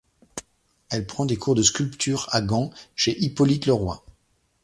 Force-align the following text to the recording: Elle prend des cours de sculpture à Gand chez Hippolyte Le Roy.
Elle 0.89 1.05
prend 1.05 1.27
des 1.27 1.37
cours 1.37 1.53
de 1.53 1.61
sculpture 1.61 2.25
à 2.31 2.41
Gand 2.41 2.71
chez 2.95 3.23
Hippolyte 3.23 3.67
Le 3.67 3.73
Roy. 3.73 4.03